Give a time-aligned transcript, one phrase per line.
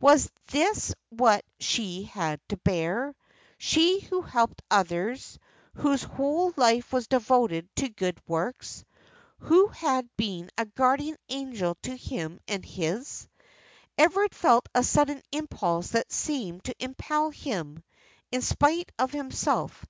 [0.00, 3.16] Was this what she had to bear?
[3.58, 5.40] she, who helped others,
[5.74, 8.84] whose whole life was devoted to good works!
[9.40, 13.26] who had been a guardian angel to him and his!
[13.98, 17.82] Everard felt a sudden impulse that seemed to impel him,
[18.30, 19.84] in spite of himself.